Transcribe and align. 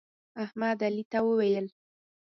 احمد 0.43 0.77
علي 0.87 1.03
ته 1.11 1.19
وویل: 1.27 1.67